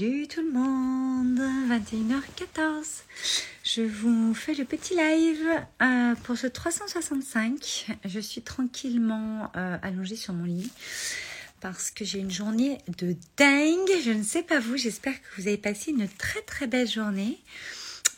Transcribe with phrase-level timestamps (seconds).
[0.00, 3.02] Salut tout le monde, 21h14.
[3.64, 5.46] Je vous fais le petit live
[5.82, 7.86] euh, pour ce 365.
[8.06, 10.72] Je suis tranquillement euh, allongée sur mon lit
[11.60, 13.90] parce que j'ai une journée de dingue.
[14.02, 17.38] Je ne sais pas vous, j'espère que vous avez passé une très très belle journée.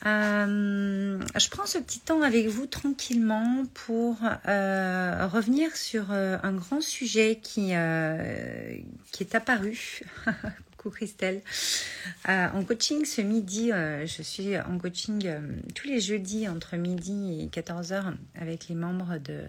[0.06, 7.40] Euh, je prends ce petit temps avec vous tranquillement pour revenir sur un grand sujet
[7.42, 7.72] qui,
[9.10, 10.02] qui est apparu.
[10.82, 11.42] Coucou Christelle.
[12.26, 15.32] en coaching ce midi, je suis en coaching
[15.74, 19.44] tous les jeudis entre midi et 14h avec les membres de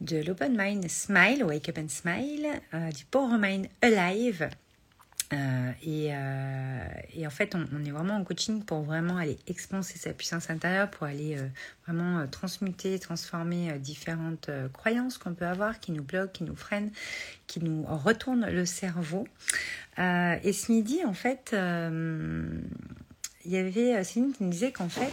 [0.00, 4.48] de l'Open Mind Smile, Wake Up and Smile, du Power Mind Alive,
[5.32, 10.12] euh, euh, et, en fait, on, est vraiment en coaching pour vraiment aller expanser sa
[10.12, 11.46] puissance intérieure, pour aller euh,
[11.86, 16.90] vraiment transmuter, transformer différentes croyances qu'on peut avoir, qui nous bloquent, qui nous freinent,
[17.46, 19.28] qui nous retournent le cerveau.
[19.98, 25.12] et ce midi, en fait, il y avait Céline qui me disait qu'en fait,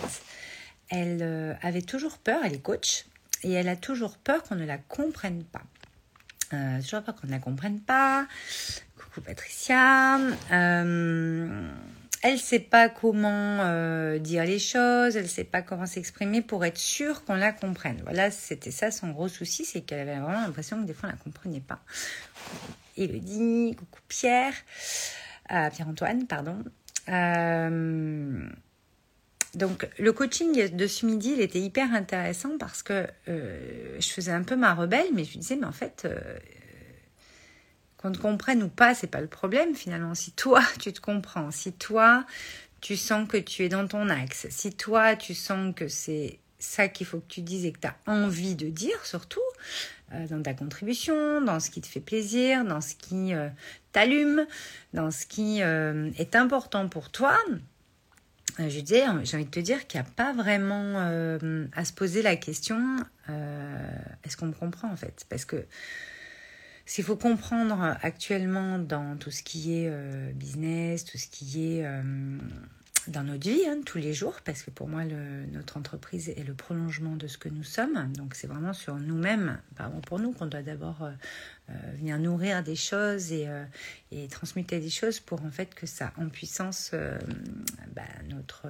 [0.89, 3.05] elle avait toujours peur, elle est coach,
[3.43, 5.63] et elle a toujours peur qu'on ne la comprenne pas.
[6.81, 8.27] toujours peur qu'on ne la comprenne pas,
[9.21, 10.19] Patricia.
[10.51, 11.69] Euh,
[12.23, 16.77] elle sait pas comment euh, dire les choses, elle sait pas comment s'exprimer pour être
[16.77, 18.01] sûre qu'on la comprenne.
[18.03, 21.11] Voilà, c'était ça son gros souci, c'est qu'elle avait vraiment l'impression que des fois on
[21.11, 21.79] la comprenait pas.
[22.97, 24.53] Elodie, coucou Pierre,
[25.51, 26.57] euh, Pierre-Antoine, pardon.
[29.53, 34.43] donc le coaching de ce midi, il était hyper intéressant parce que je faisais un
[34.43, 36.07] peu ma rebelle, mais je disais, mais en fait,
[38.07, 40.15] qu'on te comprenne ou pas, c'est pas le problème finalement.
[40.15, 42.25] Si toi, tu te comprends, si toi,
[42.81, 46.87] tu sens que tu es dans ton axe, si toi, tu sens que c'est ça
[46.87, 49.41] qu'il faut que tu dises et que tu as envie de dire surtout,
[50.13, 53.49] euh, dans ta contribution, dans ce qui te fait plaisir, dans ce qui euh,
[53.91, 54.45] t'allume,
[54.93, 57.37] dans ce qui euh, est important pour toi,
[58.57, 60.97] je disais, j'ai envie de te dire qu'il n'y a pas vraiment
[61.75, 62.97] à se poser la question
[64.23, 65.27] est-ce qu'on me comprend en fait?
[65.29, 65.63] Parce que
[66.87, 71.85] s'il faut comprendre actuellement dans tout ce qui est euh, business, tout ce qui est
[71.85, 72.01] euh,
[73.09, 76.53] dans notre vie, hein, tous les jours, parce que pour moi, notre entreprise est le
[76.53, 78.13] prolongement de ce que nous sommes.
[78.13, 82.77] Donc c'est vraiment sur nous-mêmes, pardon pour nous, qu'on doit d'abord euh, venir nourrir des
[82.77, 83.49] choses et,
[84.11, 86.91] et, transmuter des choses pour en fait que ça en puissance
[87.93, 88.65] bah, notre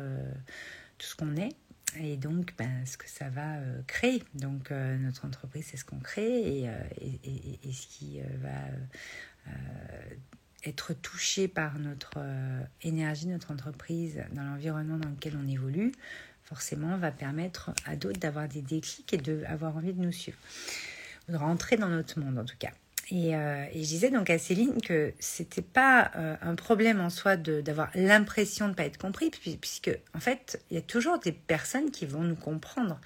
[0.97, 1.55] tout ce qu'on est
[2.01, 4.23] et donc ben, ce que ça va euh, créer.
[4.33, 6.79] Donc euh, notre entreprise, c'est ce qu'on crée et, euh,
[7.71, 8.51] ce qui va
[10.65, 12.19] être touché par notre
[12.81, 15.93] énergie, notre entreprise, dans l'environnement dans lequel on évolue,
[16.43, 20.37] forcément va permettre à d'autres d'avoir des déclics et d'avoir envie de nous suivre,
[21.29, 22.71] de rentrer dans notre monde en tout cas.
[23.13, 27.37] Euh, et, je disais donc à Céline que c'était pas euh, un problème en soi
[27.37, 31.31] d'avoir l'impression de ne pas être compris, puisque en fait, il y a toujours des
[31.31, 32.99] personnes qui vont nous comprendre.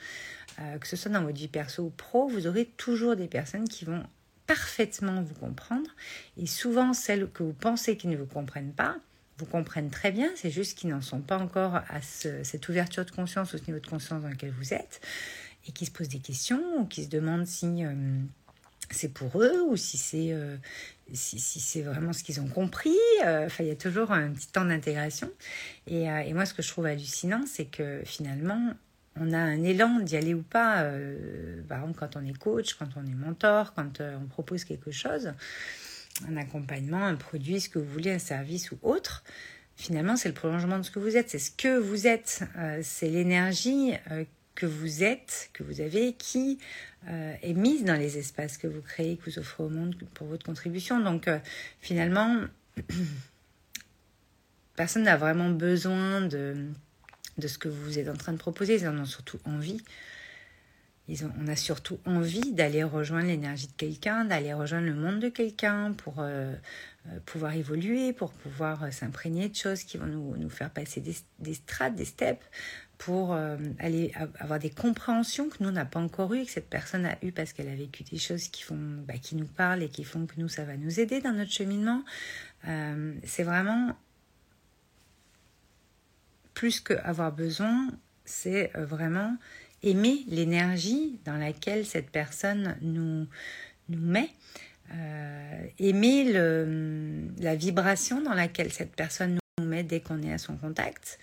[0.60, 3.70] Euh, que ce soit dans votre vie perso ou pro, vous aurez toujours des personnes
[3.70, 4.04] qui vont
[4.48, 5.90] parfaitement vous comprendre.
[6.38, 8.98] Et souvent, celles que vous pensez qui ne vous comprennent pas,
[9.38, 13.12] vous comprennent très bien, c'est juste qu'ils n'en sont pas encore à cette ouverture de
[13.12, 15.00] conscience, au niveau de conscience dans lequel vous êtes,
[15.68, 17.84] et qui se posent des questions, ou qui se demandent si
[18.96, 20.58] c'est pour eux ou si c'est euh,
[21.14, 22.96] si, c'est vraiment ce qu'ils ont compris.
[23.26, 25.30] Euh, enfin, il y a toujours un petit temps d'intégration.
[25.88, 28.74] Et, euh, et, moi, ce que je trouve hallucinant, c'est que finalement,
[29.20, 30.86] on a un élan d'y aller ou pas.
[31.68, 35.34] par exemple, quand on est coach, quand on est mentor, quand on propose quelque chose,
[36.30, 39.24] un accompagnement, un produit, ce que vous voulez, un service ou autre.
[39.76, 41.30] Finalement, c'est le prolongement de ce que vous êtes.
[41.30, 42.44] C'est ce que vous êtes.
[42.84, 43.96] c'est l'énergie
[44.56, 46.60] que vous êtes, que vous avez, qui
[47.08, 50.28] euh, est mise dans les espaces que vous créez, que vous offrez au monde pour
[50.28, 51.00] votre contribution.
[51.00, 51.40] Donc euh,
[51.80, 52.42] finalement,
[54.76, 56.68] personne n'a vraiment besoin de,
[57.38, 59.82] de ce que vous êtes en train de proposer, ils en ont surtout envie.
[61.08, 65.20] Ils ont, on a surtout envie d'aller rejoindre l'énergie de quelqu'un, d'aller rejoindre le monde
[65.20, 66.56] de quelqu'un pour euh,
[67.26, 71.56] pouvoir évoluer, pour pouvoir s'imprégner de choses qui vont nous, nous faire passer des, des
[71.56, 72.46] strates, des steps,
[73.02, 76.70] pour euh, aller avoir des compréhensions que nous on n'a pas encore eues, que cette
[76.70, 78.78] personne a eues parce qu'elle a vécu des choses qui font,
[79.08, 81.52] bah, qui nous parlent et qui font que nous ça va nous aider dans notre
[81.52, 82.04] cheminement.
[82.68, 83.98] Euh, c'est vraiment
[86.54, 87.88] plus qu'avoir besoin,
[88.24, 89.36] c'est euh, vraiment
[89.82, 93.26] aimer l'énergie dans laquelle cette personne nous,
[93.90, 94.30] nous met.
[95.80, 100.58] Aimer le, la vibration dans laquelle cette personne nous met dès qu'on est à son
[100.58, 101.20] contact.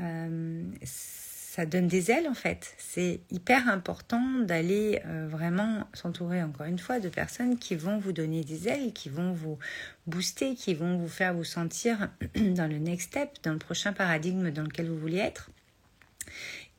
[0.00, 2.74] Euh, ça donne des ailes en fait.
[2.78, 8.12] C'est hyper important d'aller euh, vraiment s'entourer encore une fois de personnes qui vont vous
[8.12, 9.58] donner des ailes, qui vont vous
[10.06, 14.50] booster, qui vont vous faire vous sentir dans le next step, dans le prochain paradigme
[14.50, 15.50] dans lequel vous voulez être,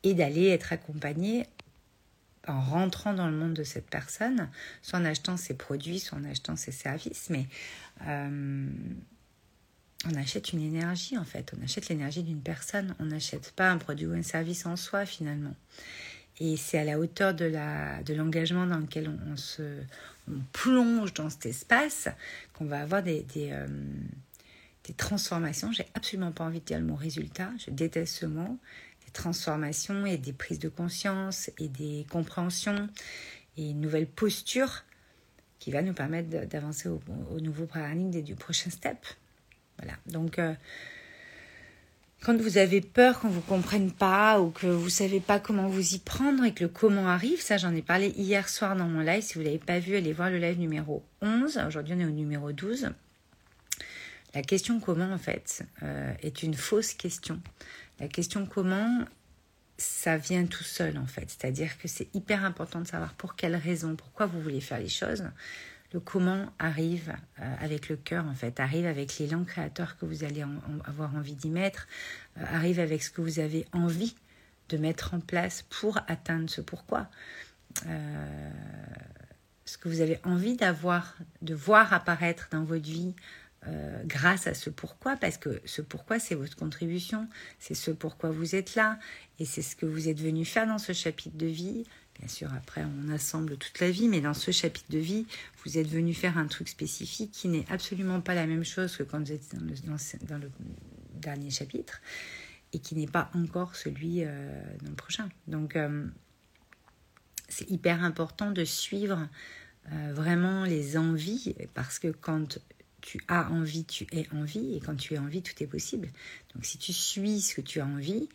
[0.02, 1.46] et d'aller être accompagné
[2.50, 4.48] en rentrant dans le monde de cette personne,
[4.82, 7.46] soit en achetant ses produits, soit en achetant ses services, mais
[8.06, 8.68] euh,
[10.06, 13.78] on achète une énergie en fait, on achète l'énergie d'une personne, on n'achète pas un
[13.78, 15.54] produit ou un service en soi finalement.
[16.38, 17.52] Et c'est à la hauteur de,
[18.14, 19.82] l'engagement dans lequel on, se
[20.52, 22.08] plonge dans cet espace
[22.54, 23.66] qu'on va avoir des, euh,
[24.84, 25.70] des transformations.
[25.70, 28.58] J'ai absolument pas envie de dire le mot résultat, je déteste ce mot.
[29.12, 32.88] Transformations et des prises de conscience et des compréhensions
[33.56, 34.84] et une nouvelle posture
[35.58, 37.00] qui va nous permettre d'avancer au,
[37.34, 38.98] au nouveau paradigme et du prochain step.
[39.78, 39.96] Voilà.
[40.06, 40.54] Donc, euh,
[42.22, 45.94] quand vous avez peur, qu'on vous comprenne pas ou que vous savez pas comment vous
[45.94, 49.00] y prendre et que le comment arrive, ça j'en ai parlé hier soir dans mon
[49.00, 49.22] live.
[49.22, 51.60] Si vous l'avez pas vu, allez voir le live numéro 11.
[51.66, 52.90] Aujourd'hui, on est au numéro 12.
[54.34, 57.40] La question comment, en fait, euh, est une fausse question.
[58.00, 59.04] La question comment,
[59.78, 61.28] ça vient tout seul, en fait.
[61.28, 64.88] C'est-à-dire que c'est hyper important de savoir pour quelle raison, pourquoi vous voulez faire les
[64.88, 65.24] choses
[65.92, 70.24] le comment arrive euh, avec le cœur, en fait, arrive avec l'élan créateur que vous
[70.24, 70.44] allez
[70.84, 71.88] avoir envie d'y mettre,
[72.38, 74.14] euh, arrive avec ce que vous avez envie
[74.68, 77.08] de mettre en place pour atteindre ce pourquoi.
[77.86, 78.50] Euh,
[79.64, 83.14] ce que vous avez envie d'avoir, de voir apparaître dans votre vie
[84.04, 87.28] grâce à ce pourquoi, parce que ce pourquoi, c'est votre contribution,
[87.58, 88.98] c'est ce pourquoi vous êtes là,
[89.38, 91.84] et c'est ce que vous êtes venu faire dans ce chapitre de vie,
[92.20, 95.26] Bien sûr, après, on assemble toute la vie, mais dans ce chapitre de vie,
[95.64, 99.02] vous êtes venu faire un truc spécifique qui n'est absolument pas la même chose que
[99.02, 99.56] quand vous êtes
[100.26, 100.50] dans le,
[101.14, 102.02] dernier chapitre
[102.74, 105.30] et qui n'est pas encore celui euh, dans le prochain.
[105.46, 106.06] Donc, euh,
[107.48, 109.26] c'est hyper important de suivre
[109.90, 112.58] euh, vraiment les envies parce que quand
[113.00, 116.08] tu as envie, tu es envie et quand tu es envie, tout est possible.
[116.54, 118.28] Donc, si tu suis ce que tu as envie,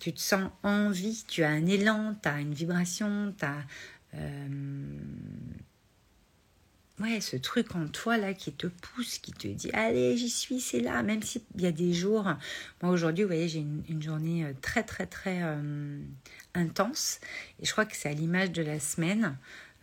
[0.00, 3.64] tu te sens envie, tu as un élan, tu as une vibration, tu as
[4.14, 4.98] euh,
[7.00, 10.60] ouais, ce truc en toi là qui te pousse, qui te dit allez, j'y suis,
[10.60, 12.24] c'est là, même s'il y a des jours.
[12.82, 15.98] Moi aujourd'hui, vous voyez, j'ai une, journée euh, très très très euh,
[16.54, 17.20] intense
[17.60, 19.36] et je crois que c'est à l'image de la semaine.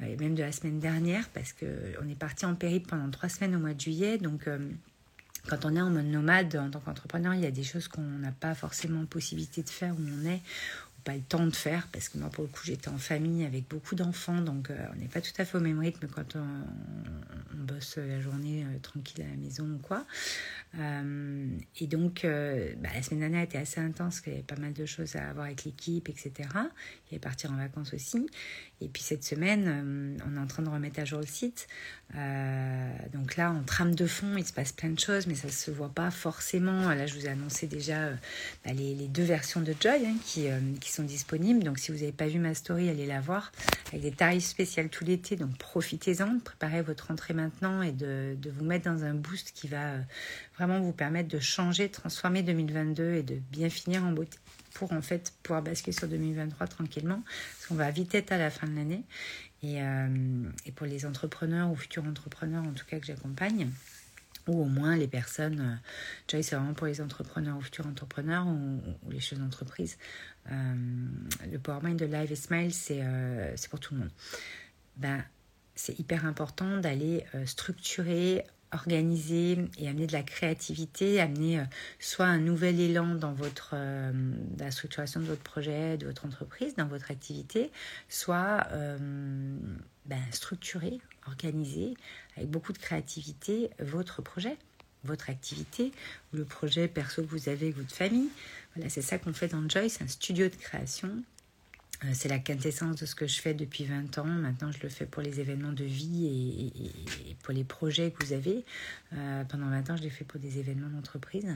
[0.05, 3.55] Et même de la semaine dernière, parce qu'on est parti en périple pendant trois semaines
[3.55, 4.47] au mois de juillet, donc
[5.47, 8.01] quand on est en mode nomade en tant qu'entrepreneur, il y a des choses qu'on
[8.01, 10.41] n'a pas forcément possibilité de faire où on est,
[11.03, 13.67] pas le temps de faire, parce que moi, pour le coup, j'étais en famille avec
[13.67, 17.55] beaucoup d'enfants, donc euh, on n'est pas tout à fait au même rythme quand on,
[17.55, 20.05] bosse la journée euh, tranquille à la maison ou quoi.
[20.79, 21.47] Euh,
[21.79, 24.85] et donc, bah, la semaine dernière était assez intense, il y avait pas mal de
[24.85, 26.31] choses à avoir avec l'équipe, etc.
[26.37, 28.27] Il y avait partir en vacances aussi.
[28.79, 31.67] Et puis cette semaine, on est en train de remettre à jour le site.
[33.13, 35.51] Donc là, en trame de fond, il se passe plein de choses, mais ça ne
[35.51, 36.89] se voit pas forcément.
[36.89, 38.09] Là, je vous ai annoncé déjà
[38.65, 40.59] bah, les, deux versions de Joy hein, qui, euh,
[40.91, 41.63] sont disponibles.
[41.63, 43.51] Donc si vous n'avez pas vu ma story, allez la voir
[43.89, 45.35] avec des tarifs spéciaux tout l'été.
[45.35, 49.67] Donc profitez-en, préparez votre rentrée maintenant et de, de, vous mettre dans un boost qui
[49.67, 49.93] va
[50.57, 54.37] vraiment vous permettre de changer, transformer 2022 et de bien finir en beauté
[54.73, 58.49] pour en fait pouvoir basculer sur 2023 tranquillement, parce qu'on va vite être à la
[58.49, 59.03] fin de l'année.
[59.63, 60.07] Et, euh,
[60.65, 63.69] et, pour les entrepreneurs ou futurs entrepreneurs en tout cas que j'accompagne,
[64.51, 65.75] ou au moins les personnes, euh,
[66.27, 69.97] Joy c'est vraiment pour les entrepreneurs ou futurs entrepreneurs ou, les chefs d'entreprise,
[70.51, 70.75] euh,
[71.51, 73.03] le PowerMind de Live et Smile c'est
[73.55, 74.11] c'est pour tout le monde.
[74.97, 75.23] Ben,
[75.75, 81.63] c'est hyper important d'aller structurer, organiser et amener de la créativité, amener euh,
[81.99, 84.11] soit un nouvel élan dans votre euh,
[84.57, 87.71] la structuration de votre projet, de votre entreprise, dans votre activité,
[88.07, 88.97] soit euh,
[90.05, 91.93] ben, structurer, organiser
[92.37, 94.57] avec beaucoup de créativité votre projet,
[95.03, 95.91] votre activité
[96.33, 98.29] ou le projet perso que vous avez avec votre famille.
[98.75, 101.23] Voilà, c'est ça qu'on fait dans Joy, c'est un studio de création
[102.03, 104.25] euh, c'est la quintessence de ce que je fais depuis 20 ans.
[104.25, 106.71] Maintenant, je le fais pour les événements de vie
[107.27, 108.63] et, pour les projets que vous avez.
[109.13, 111.53] Euh, pendant 20 ans, je l'ai fait pour des événements d'entreprise.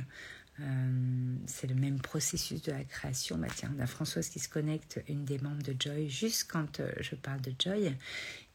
[0.62, 3.38] Euh, c'est le même processus de la création.
[3.38, 6.82] Bah, tiens, on a Françoise qui se connecte, une des membres de Joy, juste quand
[7.00, 7.94] je parle de Joy.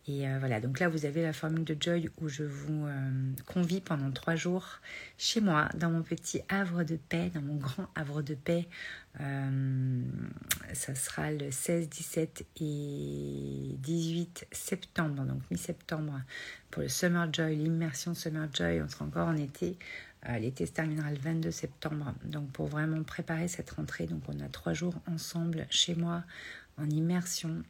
[0.08, 3.10] Et euh, voilà, donc là, vous avez la formule de Joy où je vous euh,
[3.46, 4.80] convie pendant trois jours
[5.18, 8.66] chez moi, dans mon petit havre de paix, dans mon grand havre de paix.
[9.20, 10.02] Euh,
[10.72, 16.20] ça sera le 16, 17 et 18 septembre, donc mi-septembre,
[16.70, 18.80] pour le Summer Joy, l'immersion Summer Joy.
[18.80, 19.76] On sera encore en été.
[20.38, 22.14] L'été se terminera le 22 septembre.
[22.24, 26.24] Donc pour vraiment préparer cette rentrée, donc on a trois jours ensemble chez moi
[26.76, 27.62] en immersion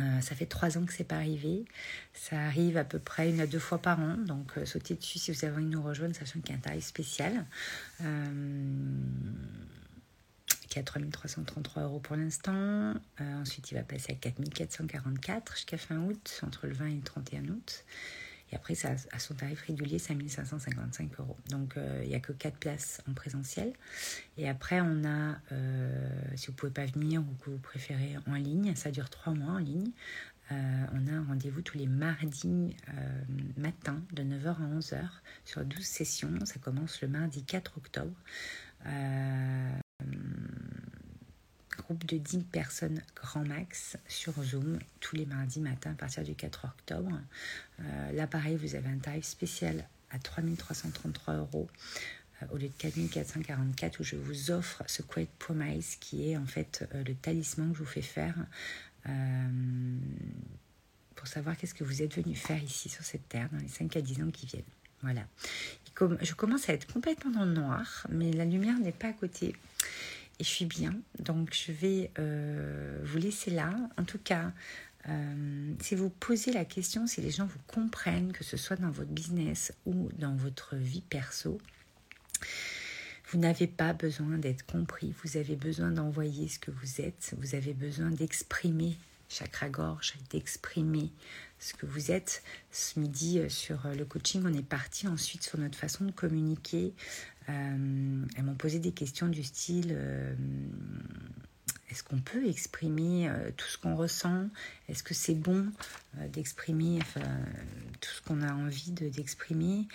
[0.00, 1.64] euh, ça fait trois ans que c'est pas arrivé.
[2.14, 4.16] Ça arrive à peu près une à deux fois par an.
[4.16, 6.56] Donc euh, sautez dessus si vous avez envie de nous rejoindre, sachant qu'il y a
[6.56, 7.44] un tarif spécial.
[8.02, 8.94] Euh,
[10.68, 12.94] qui est à 3333 euros pour l'instant.
[13.18, 17.44] ensuite, il va passer à 4444 jusqu'à fin août, entre le 20 et le 31
[17.48, 17.84] août.
[18.50, 21.36] Et après, ça, à son tarif régulier, c'est 1555 euros.
[21.50, 23.72] Donc, euh, il n'y a que 4 places en présentiel.
[24.36, 28.16] Et après, on a, euh, si vous ne pouvez pas venir ou que vous préférez
[28.26, 29.90] en ligne, ça dure 3 mois en ligne.
[30.50, 32.74] Euh, on a un rendez-vous tous les mardis
[33.58, 35.02] matin de 9h à 11h
[35.44, 36.32] sur 12 sessions.
[36.44, 38.14] Ça commence le mardi 4 octobre
[41.88, 46.34] groupe de 10 personnes grand max sur Zoom tous les mardis matin à partir du
[46.34, 47.18] 4 octobre.
[47.80, 51.66] Euh, là, pareil, vous avez un tarif spécial à 3333 euros
[52.42, 56.44] euh, au lieu de 4444 où je vous offre ce Quiet Promise qui est en
[56.44, 58.34] fait euh, le talisman que je vous fais faire
[61.14, 63.96] pour savoir qu'est-ce que vous êtes venu faire ici sur cette terre dans les 5
[63.96, 64.62] à 10 ans qui viennent.
[65.00, 65.22] Voilà.
[66.20, 69.54] Je commence à être complètement dans le noir, mais la lumière n'est pas à côté
[70.38, 70.94] et je suis bien.
[71.18, 73.74] Donc je vais euh, vous laisser là.
[73.96, 74.52] En tout cas,
[75.08, 78.90] euh, si vous posez la question, si les gens vous comprennent, que ce soit dans
[78.90, 81.58] votre business ou dans votre vie perso,
[83.30, 85.14] vous n'avez pas besoin d'être compris.
[85.22, 87.34] Vous avez besoin d'envoyer ce que vous êtes.
[87.38, 88.96] Vous avez besoin d'exprimer
[89.28, 91.10] chakra-gorge, d'exprimer
[91.58, 92.42] ce que vous êtes.
[92.70, 96.94] Ce midi, euh, sur le coaching, on est parti ensuite sur notre façon de communiquer,
[97.48, 100.34] euh, elles m'ont posé des questions du style euh,
[101.90, 104.48] est-ce qu'on peut exprimer euh, tout ce qu'on ressent?
[104.88, 105.72] Est-ce que c'est bon
[106.32, 106.98] d'exprimer
[108.00, 109.88] tout ce qu'on a envie d'exprimer?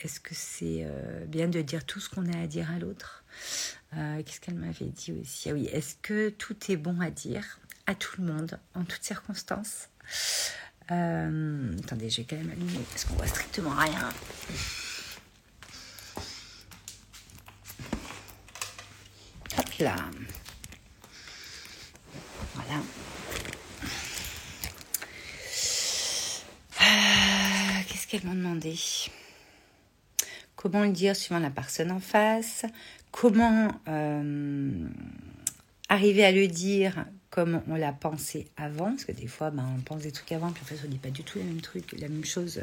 [0.00, 0.86] Est-ce que c'est
[1.26, 3.24] bien de dire tout ce qu'on a à dire à l'autre?
[3.92, 5.50] Qu'est-ce qu'elle m'avait dit aussi?
[5.50, 9.02] Ah oui, est-ce que tout est bon à dire à tout le monde, en toutes
[9.02, 9.88] circonstances?
[10.88, 14.10] Attendez, j'ai quand même allumé parce qu'on voit strictement rien.
[19.80, 19.96] là.
[22.54, 22.82] Voilà.
[26.80, 28.76] Euh, qu'est-ce qu'elles m'ont demandé?
[30.60, 32.66] Comment le dire suivant la personne en face
[33.12, 34.88] Comment euh,
[35.88, 39.80] arriver à le dire comme on l'a pensé avant Parce que des fois, ben, on
[39.80, 41.60] pense des trucs avant, puis en fait, on ne dit pas du tout la même
[41.60, 42.60] truc, la même chose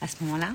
[0.00, 0.54] à ce moment-là.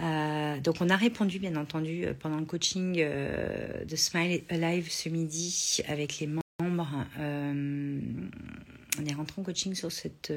[0.00, 4.90] Euh, donc on a répondu bien entendu euh, pendant le coaching euh, de Smile Alive
[4.90, 7.06] ce midi avec les membres.
[7.18, 10.32] on est rentré en coaching sur cette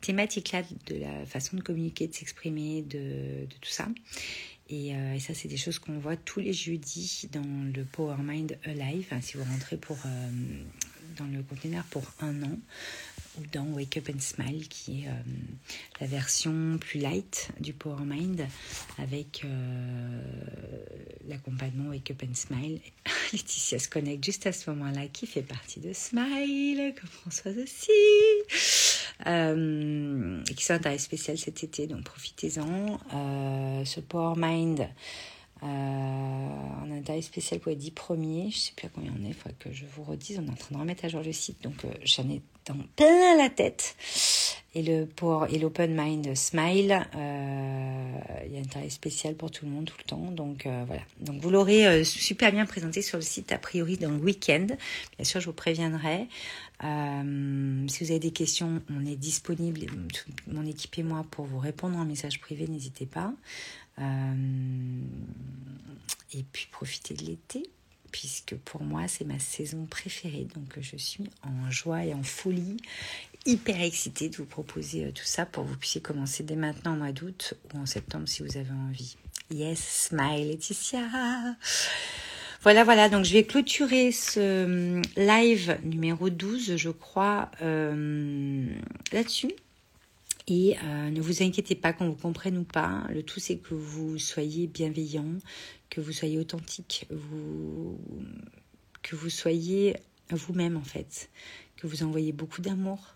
[0.00, 3.88] thématique-là de la façon de communiquer, de s'exprimer, de, tout ça.
[4.68, 9.12] Et, ça, c'est des choses qu'on voit tous les jeudis dans le Power Mind Alive.
[9.20, 9.98] si vous rentrez pour,
[11.18, 12.56] dans le container pour un an,
[13.38, 15.12] ou dans Wake Up and Smile, qui est euh,
[16.00, 18.46] la version plus light du Power Mind,
[18.98, 20.22] avec euh,
[21.28, 22.80] l'accompagnement Wake Up and Smile.
[23.32, 27.90] Laetitia se connecte juste à ce moment-là, qui fait partie de Smile, comme Françoise aussi,
[29.26, 32.98] euh, qui sont un spécial cet été, donc profitez-en.
[33.84, 34.88] ce Power Mind
[35.62, 38.50] euh, on a un tarif spécial pour les 10 premiers.
[38.50, 40.40] Je ne sais plus à combien on est, il faudrait que je vous redise.
[40.42, 42.76] On est en train de remettre à jour le site, donc euh, j'en ai dans
[42.96, 43.94] plein la tête.
[44.74, 49.50] Et le pour et l'Open Mind Smile, euh, il y a un tarif spécial pour
[49.50, 50.30] tout le monde tout le temps.
[50.30, 51.02] Donc voilà.
[51.20, 54.66] Donc vous l'aurez super bien présenté sur le site a priori dans le week-end.
[54.66, 56.28] Bien sûr, je vous préviendrai.
[56.80, 59.80] si vous avez des questions, on est disponible,
[60.46, 62.68] mon équipe et moi, pour vous répondre en message privé.
[62.68, 63.32] N'hésitez pas.
[64.00, 65.02] Euh,
[66.32, 67.68] et puis profiter de l'été,
[68.12, 70.46] puisque pour moi c'est ma saison préférée.
[70.54, 72.76] Donc je suis en joie et en folie,
[73.46, 76.92] hyper excitée de vous proposer euh, tout ça pour que vous puissiez commencer dès maintenant
[76.92, 79.16] en mois d'août ou en septembre si vous avez envie.
[79.50, 81.00] Yes, smile Laetitia
[82.62, 89.54] voilà, voilà, donc je vais clôturer ce euh, live numéro 12, je crois, là-dessus.
[90.50, 93.04] Et euh, ne vous inquiétez pas qu'on vous comprenne ou pas.
[93.10, 95.38] Le tout, c'est que vous soyez bienveillant,
[95.90, 97.96] que vous soyez authentique, vous,
[99.02, 99.96] que vous soyez
[100.30, 101.30] vous-même en fait,
[101.76, 103.14] que vous envoyez beaucoup d'amour.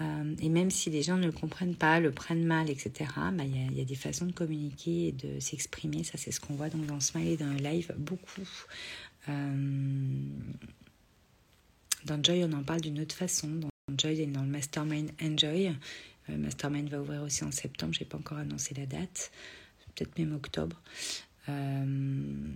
[0.00, 3.44] Euh, et même si les gens ne le comprennent pas, le prennent mal, etc., bah,
[3.44, 6.02] il y, a des façons de communiquer et de s'exprimer.
[6.02, 8.48] Ça, c'est ce qu'on voit dans Smile et dans le live beaucoup.
[9.28, 10.16] Euh,
[12.04, 13.48] dans Joy, on en parle d'une autre façon.
[13.48, 15.72] Dans Joy et dans le Mastermind Enjoy,
[16.28, 19.30] Mastermind va ouvrir aussi en septembre, je n'ai pas encore annoncé la date,
[19.94, 20.80] peut-être même octobre.
[21.48, 22.54] on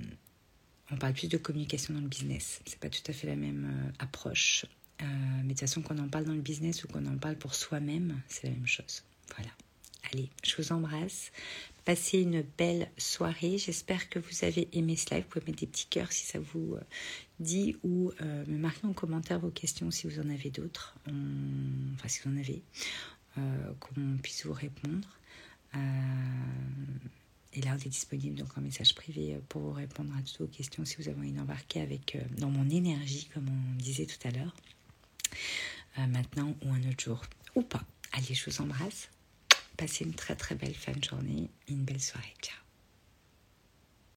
[0.99, 4.65] parle plus de communication dans le business, c'est pas tout à fait la même approche.
[5.01, 7.55] Mais de toute façon, qu'on en parle dans le business ou qu'on en parle pour
[7.55, 9.03] soi-même, c'est la même chose.
[9.35, 9.51] Voilà.
[10.13, 11.33] Allez, je vous embrasse.
[11.85, 13.59] Passez une belle soirée.
[13.59, 15.25] J'espère que vous avez aimé ce live.
[15.25, 16.81] Vous pouvez mettre des petits cœurs si ça vous euh,
[17.41, 20.95] dit ou euh, me marquer en commentaire vos questions si vous en avez d'autres.
[21.07, 22.63] Enfin, si vous en avez,
[23.39, 25.09] euh, qu'on puisse vous répondre.
[25.75, 30.47] et là, on est disponible donc en message privé pour vous répondre à toutes vos
[30.47, 34.31] questions si vous avez envie d'embarquer avec dans mon énergie, comme on disait tout à
[34.31, 34.55] l'heure.
[35.97, 37.21] Maintenant ou un autre jour
[37.55, 37.83] ou pas.
[38.13, 39.09] Allez, je vous embrasse.
[39.77, 42.35] Passez une très très belle fin de journée, une belle soirée.
[42.43, 42.68] Ciao